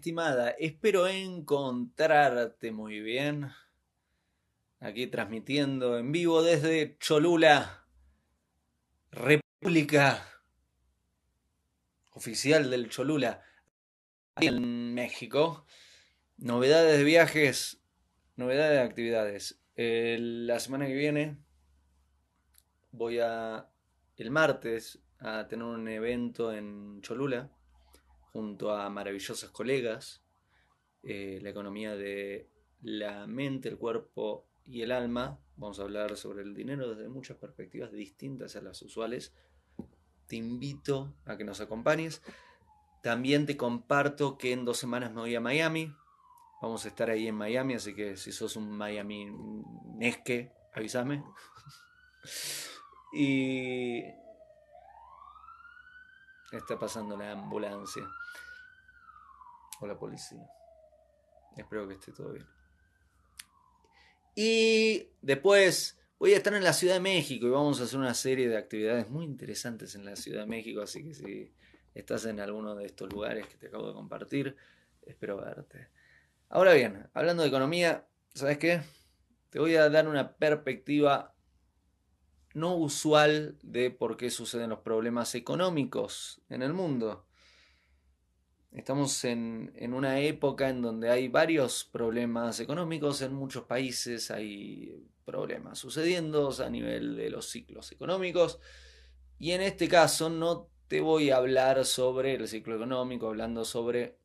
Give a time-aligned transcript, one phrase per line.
[0.00, 3.50] estimada, espero encontrarte muy bien.
[4.80, 7.86] Aquí transmitiendo en vivo desde Cholula,
[9.10, 10.26] República
[12.12, 13.42] Oficial del Cholula,
[14.36, 15.66] en México.
[16.38, 17.82] Novedades de viajes,
[18.36, 19.60] novedades de actividades.
[19.76, 21.36] la semana que viene
[22.90, 23.68] voy a,
[24.16, 27.50] el martes, a tener un evento en Cholula
[28.32, 30.22] junto a maravillosos colegas,
[31.02, 32.48] eh, la economía de
[32.82, 35.38] la mente, el cuerpo y el alma.
[35.56, 39.32] Vamos a hablar sobre el dinero desde muchas perspectivas distintas a las usuales.
[40.26, 42.22] Te invito a que nos acompañes.
[43.02, 45.94] También te comparto que en dos semanas me voy a Miami.
[46.62, 49.32] Vamos a estar ahí en Miami, así que si sos un Miami
[49.96, 51.24] nesque, avísame.
[53.12, 54.02] y
[56.56, 58.08] está pasando la ambulancia
[59.80, 60.46] o la policía.
[61.56, 62.46] Espero que esté todo bien.
[64.34, 68.14] Y después voy a estar en la Ciudad de México y vamos a hacer una
[68.14, 71.52] serie de actividades muy interesantes en la Ciudad de México, así que si
[71.94, 74.56] estás en alguno de estos lugares que te acabo de compartir,
[75.02, 75.88] espero verte.
[76.48, 78.82] Ahora bien, hablando de economía, ¿sabes qué?
[79.50, 81.34] Te voy a dar una perspectiva
[82.60, 87.26] no usual de por qué suceden los problemas económicos en el mundo.
[88.72, 95.78] Estamos en, una época en donde hay varios problemas económicos en muchos países, hay problemas
[95.78, 98.60] sucediendo a nivel de los ciclos económicos
[99.38, 104.18] y en este caso no te voy a hablar sobre el ciclo económico, hablando sobre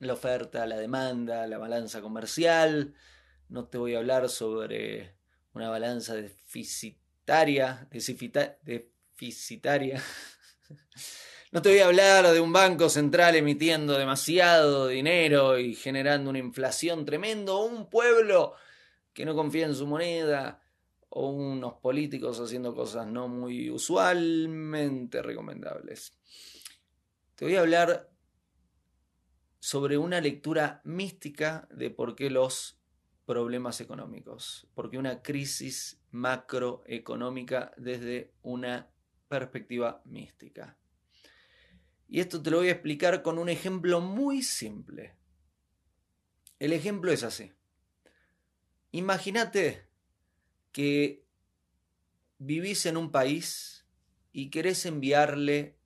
[0.00, 2.94] la oferta, la demanda, la balanza comercial,
[3.48, 5.14] no te voy a hablar sobre
[5.52, 6.14] una balanza
[7.28, 10.02] deficitaria,
[11.50, 16.40] No te voy a hablar de un banco central emitiendo demasiado dinero y generando una
[16.40, 18.52] inflación tremendo, o un pueblo
[19.14, 20.62] que no confía en su moneda,
[21.08, 26.12] o unos políticos haciendo cosas no muy usualmente recomendables.
[27.34, 28.10] Te voy a hablar
[29.58, 32.77] sobre una lectura mística de por qué los
[33.28, 38.90] problemas económicos, porque una crisis macroeconómica desde una
[39.28, 40.78] perspectiva mística.
[42.08, 45.14] Y esto te lo voy a explicar con un ejemplo muy simple.
[46.58, 47.52] El ejemplo es así.
[48.92, 49.86] Imagínate
[50.72, 51.26] que
[52.38, 53.84] vivís en un país
[54.32, 55.76] y querés enviarle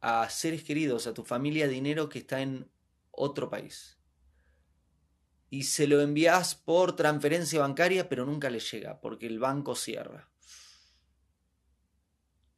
[0.00, 2.70] a seres queridos, a tu familia, dinero que está en
[3.10, 3.97] otro país.
[5.50, 10.28] Y se lo envías por transferencia bancaria, pero nunca le llega, porque el banco cierra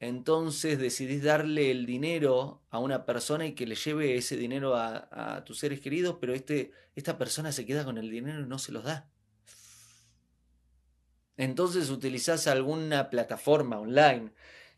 [0.00, 5.44] entonces decidís darle el dinero a una persona y que le lleve ese dinero a,
[5.44, 8.72] tus seres queridos, pero este, esta persona se queda con el dinero y no se
[8.72, 9.10] los da.
[11.36, 14.32] Entonces utilizás alguna plataforma online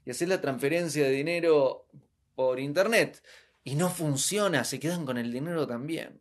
[0.04, 1.86] y haces la transferencia de dinero
[2.34, 3.22] por internet
[3.62, 6.18] y no funciona, se quedan con el dinero también.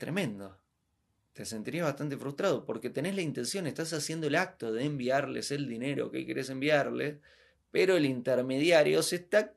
[0.00, 0.58] Tremendo
[1.34, 5.68] te sentirías bastante frustrado porque tenés la intención, estás haciendo el acto de enviarles el
[5.68, 7.16] dinero que querés enviarles,
[7.70, 9.54] pero el intermediario se está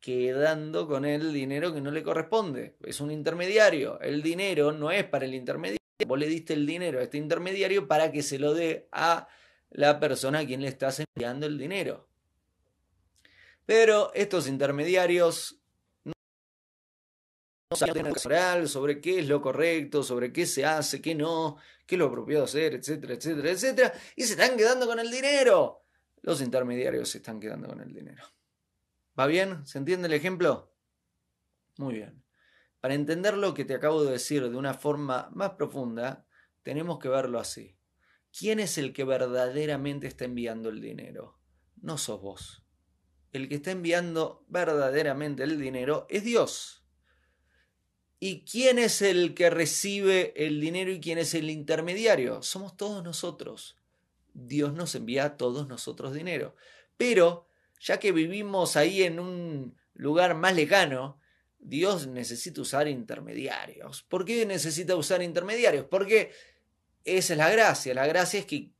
[0.00, 2.76] quedando con el dinero que no le corresponde.
[2.82, 4.00] Es un intermediario.
[4.00, 5.78] El dinero no es para el intermediario.
[6.06, 9.28] Vos le diste el dinero a este intermediario para que se lo dé a
[9.70, 12.08] la persona a quien le estás enviando el dinero.
[13.66, 15.58] Pero estos intermediarios
[18.68, 22.44] sobre qué es lo correcto, sobre qué se hace, qué no, qué es lo apropiado
[22.44, 25.84] hacer, etcétera, etcétera, etcétera, y se están quedando con el dinero.
[26.22, 28.24] Los intermediarios se están quedando con el dinero.
[29.18, 29.66] ¿Va bien?
[29.66, 30.74] ¿Se entiende el ejemplo?
[31.76, 32.24] Muy bien.
[32.80, 36.26] Para entender lo que te acabo de decir de una forma más profunda,
[36.62, 37.78] tenemos que verlo así.
[38.36, 41.38] ¿Quién es el que verdaderamente está enviando el dinero?
[41.80, 42.64] No sos vos.
[43.32, 46.83] El que está enviando verdaderamente el dinero es Dios.
[48.26, 52.42] ¿Y quién es el que recibe el dinero y quién es el intermediario?
[52.42, 53.76] Somos todos nosotros.
[54.32, 56.56] Dios nos envía a todos nosotros dinero.
[56.96, 61.20] Pero, ya que vivimos ahí en un lugar más lejano,
[61.58, 64.04] Dios necesita usar intermediarios.
[64.04, 65.84] ¿Por qué necesita usar intermediarios?
[65.84, 66.32] Porque
[67.04, 67.92] esa es la gracia.
[67.92, 68.70] La gracia es que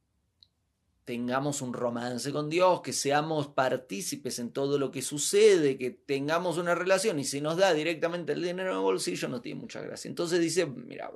[1.05, 6.57] tengamos un romance con Dios, que seamos partícipes en todo lo que sucede, que tengamos
[6.57, 9.83] una relación y si nos da directamente el dinero en el bolsillo no tiene mucha
[9.83, 10.09] gracia.
[10.09, 11.11] Entonces dice, mira,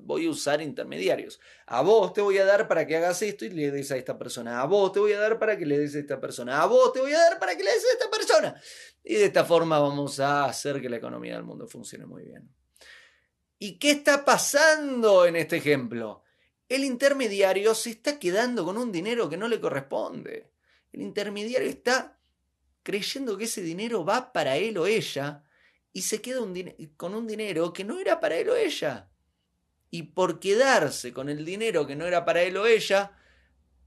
[0.00, 1.38] voy a usar intermediarios.
[1.66, 4.18] A vos te voy a dar para que hagas esto y le des a esta
[4.18, 4.60] persona.
[4.60, 6.60] A vos te voy a dar para que le des a esta persona.
[6.60, 8.60] A vos te voy a dar para que le des a esta persona.
[9.04, 12.52] Y de esta forma vamos a hacer que la economía del mundo funcione muy bien.
[13.60, 16.22] ¿Y qué está pasando en este ejemplo?
[16.68, 20.50] El intermediario se está quedando con un dinero que no le corresponde.
[20.92, 22.18] El intermediario está
[22.82, 25.44] creyendo que ese dinero va para él o ella
[25.92, 26.40] y se queda
[26.96, 29.10] con un dinero que no era para él o ella.
[29.90, 33.18] Y por quedarse con el dinero que no era para él o ella,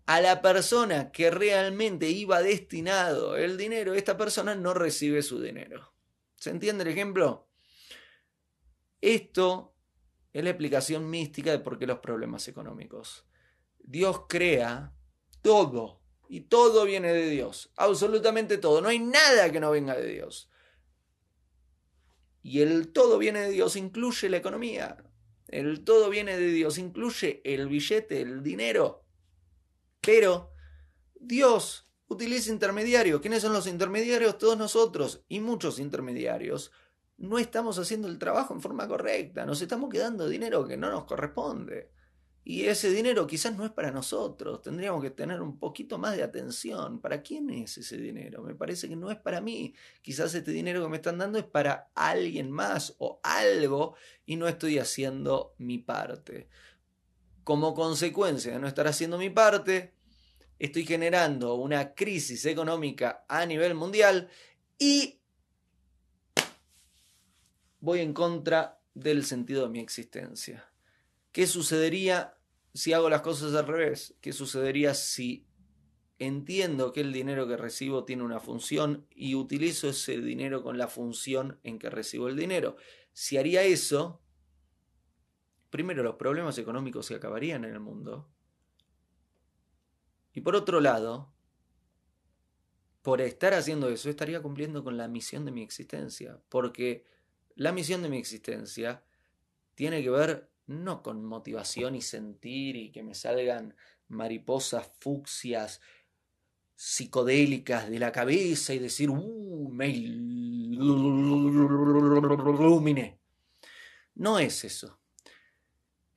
[0.08, 5.94] a la persona que realmente iba destinado el dinero, esta persona no recibe su dinero.
[6.36, 7.48] ¿Se entiende el ejemplo?
[9.00, 9.76] Esto
[10.34, 13.26] es la explicación mística de por qué los problemas económicos.
[13.80, 14.94] Dios crea
[15.42, 20.08] todo y todo viene de Dios, absolutamente todo, no hay nada que no venga de
[20.08, 20.50] Dios.
[22.44, 24.98] Y el todo viene de Dios incluye la economía,
[25.48, 29.04] el todo viene de Dios incluye el billete, el dinero.
[30.00, 30.54] Pero
[31.20, 33.22] Dios utiliza intermediarios.
[33.22, 34.38] ¿Quiénes son los intermediarios?
[34.38, 36.72] Todos nosotros y muchos intermediarios.
[37.22, 39.46] No estamos haciendo el trabajo en forma correcta.
[39.46, 41.92] Nos estamos quedando dinero que no nos corresponde.
[42.44, 46.24] Y ese dinero quizás no es para nosotros, tendríamos que tener un poquito más de
[46.24, 47.00] atención.
[47.00, 48.42] ¿Para quién es ese dinero?
[48.42, 49.76] Me parece que no es para mí.
[50.02, 53.96] Quizás este dinero que me están dando es para alguien más o algo
[54.26, 56.50] y no estoy haciendo mi parte
[57.44, 59.94] como consecuencia de no estar haciendo mi parte,
[60.60, 64.30] estoy generando una crisis económica a nivel mundial
[64.78, 65.21] y
[67.82, 70.72] voy en contra del sentido de mi existencia.
[71.32, 72.38] ¿Qué sucedería
[72.74, 74.16] si hago las cosas al revés?
[74.22, 75.46] ¿Qué sucedería si
[76.20, 80.88] entiendo que el dinero que recibo tiene una función y utilizo ese dinero con la
[80.88, 82.78] función en que recibo el dinero?
[83.14, 84.22] Si haría eso,
[85.70, 88.30] primero, los problemas económicos se acabarían en el mundo.
[90.34, 91.34] Y por otro lado,
[93.02, 96.40] por estar haciendo eso, estaría cumpliendo con la misión de mi existencia.
[96.50, 97.06] Porque
[97.56, 99.04] la misión de mi existencia
[99.76, 103.76] tiene que ver no con motivación y sentir y que me salgan
[104.08, 105.82] mariposas fucsias
[106.76, 110.82] psicodélicas de la cabeza y decir, uh, me ilumine.
[114.16, 114.98] No es eso.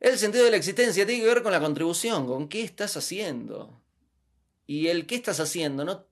[0.00, 3.82] El sentido de la existencia tiene que ver con la contribución, con qué estás haciendo.
[4.66, 6.06] Y el qué estás haciendo no,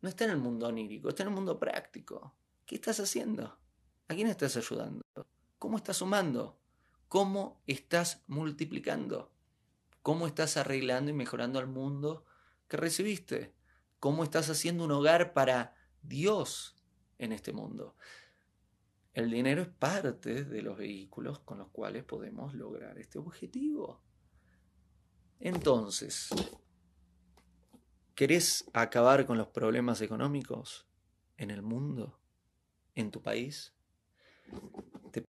[0.00, 2.34] no está en el mundo onírico, está en el mundo práctico.
[2.64, 3.58] ¿Qué estás haciendo?
[4.08, 5.04] ¿A quién estás ayudando?
[5.58, 6.56] ¿Cómo estás sumando?
[7.08, 9.32] ¿Cómo estás multiplicando?
[10.02, 12.24] ¿Cómo estás arreglando y mejorando el mundo
[12.68, 13.52] que recibiste?
[13.98, 16.76] ¿Cómo estás haciendo un hogar para Dios
[17.18, 17.96] en este mundo?
[19.12, 24.00] El dinero es parte de los vehículos con los cuales podemos lograr este objetivo.
[25.40, 26.28] Entonces,
[28.14, 30.86] ¿querés acabar con los problemas económicos
[31.38, 32.20] en el mundo,
[32.94, 33.75] en tu país?
[35.12, 35.24] ¿Qué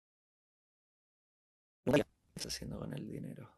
[2.36, 3.50] estás haciendo con el dinero?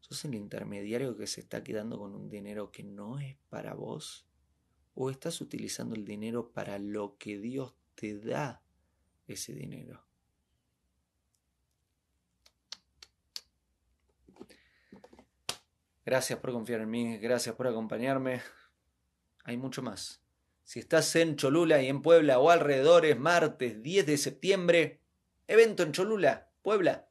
[0.00, 4.26] ¿Sos el intermediario que se está quedando con un dinero que no es para vos?
[4.94, 8.62] ¿O estás utilizando el dinero para lo que Dios te da
[9.26, 10.04] ese dinero.
[16.04, 18.40] Gracias por confiar en mí, gracias por acompañarme.
[19.42, 20.25] Hay mucho más.
[20.66, 25.00] Si estás en Cholula y en Puebla o alrededores, martes 10 de septiembre,
[25.46, 27.08] evento en Cholula, Puebla.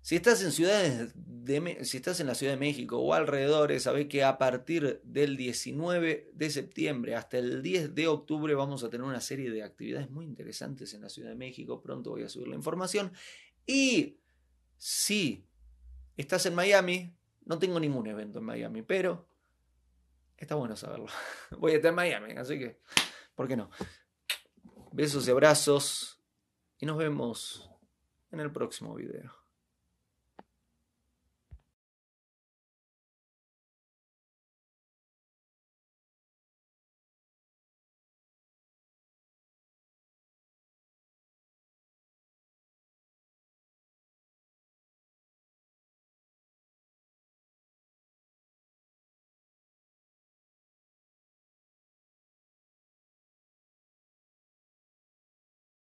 [0.00, 4.08] Si estás en ciudades de, si estás en la Ciudad de México o alrededores, sabés
[4.08, 9.06] que a partir del 19 de septiembre hasta el 10 de octubre vamos a tener
[9.06, 11.82] una serie de actividades muy interesantes en la Ciudad de México.
[11.82, 13.12] Pronto voy a subir la información.
[13.66, 14.16] Y
[14.78, 15.44] si
[16.16, 19.28] estás en Miami, no tengo ningún evento en Miami, pero
[20.36, 21.06] está bueno saberlo.
[21.58, 22.80] Voy a estar en Miami, así que,
[23.34, 23.70] ¿por qué no?
[24.92, 26.22] Besos y abrazos
[26.78, 27.70] y nos vemos
[28.30, 29.45] en el próximo video.